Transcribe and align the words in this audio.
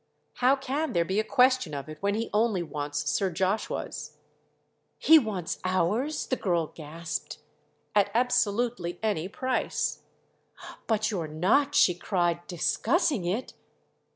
"How 0.37 0.55
can 0.55 0.93
there 0.93 1.05
be 1.05 1.19
a 1.19 1.23
question 1.23 1.75
of 1.75 1.87
it 1.87 1.97
when 2.01 2.15
he 2.15 2.31
only 2.33 2.63
wants 2.63 3.07
Sir 3.07 3.29
Joshuas?" 3.29 4.17
"He 4.97 5.19
wants 5.19 5.59
ours?" 5.63 6.25
the 6.25 6.35
girl 6.35 6.71
gasped. 6.73 7.37
"At 7.93 8.09
absolutely 8.15 8.97
any 9.03 9.27
price." 9.29 10.01
"But 10.87 11.11
you're 11.11 11.27
not," 11.27 11.75
she 11.75 11.93
cried, 11.93 12.39
"discussing 12.47 13.25
it?" 13.25 13.53